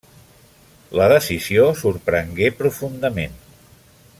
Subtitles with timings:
[0.99, 3.37] La decisió sorprengué profundament.